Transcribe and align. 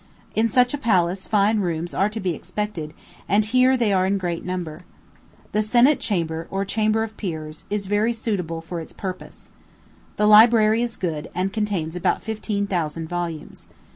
In 0.33 0.49
such 0.49 0.73
a 0.73 0.79
palace 0.79 1.27
fine 1.27 1.59
rooms 1.59 1.93
are 1.93 2.09
to 2.09 2.19
be 2.19 2.33
expected, 2.33 2.95
and 3.29 3.45
here 3.45 3.77
they 3.77 3.93
are 3.93 4.07
in 4.07 4.17
great 4.17 4.43
number. 4.43 4.79
The 5.51 5.61
Senate 5.61 5.99
Chamber 5.99 6.47
or 6.49 6.65
Chamber 6.65 7.03
of 7.03 7.15
Peers, 7.17 7.65
is 7.69 7.85
very 7.85 8.11
suitable 8.11 8.61
for 8.61 8.79
its 8.81 8.93
purpose. 8.93 9.51
The 10.15 10.25
library 10.25 10.81
is 10.81 10.97
good, 10.97 11.29
and 11.35 11.53
contains 11.53 11.95
about 11.95 12.23
fifteen 12.23 12.65
thousand 12.65 13.09
volumes. 13.09 13.67